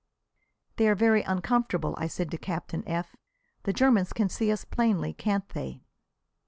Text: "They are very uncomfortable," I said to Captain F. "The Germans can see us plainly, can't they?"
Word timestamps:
"They 0.77 0.87
are 0.87 0.95
very 0.95 1.21
uncomfortable," 1.21 1.93
I 1.95 2.07
said 2.07 2.31
to 2.31 2.37
Captain 2.39 2.83
F. 2.87 3.15
"The 3.65 3.71
Germans 3.71 4.13
can 4.13 4.29
see 4.29 4.51
us 4.51 4.65
plainly, 4.65 5.13
can't 5.13 5.47
they?" 5.49 5.83